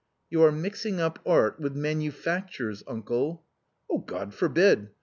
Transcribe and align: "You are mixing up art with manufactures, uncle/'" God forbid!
"You 0.31 0.41
are 0.41 0.51
mixing 0.51 0.99
up 0.99 1.19
art 1.27 1.59
with 1.59 1.75
manufactures, 1.75 2.81
uncle/'" 2.87 3.43
God 4.07 4.33
forbid! 4.33 4.89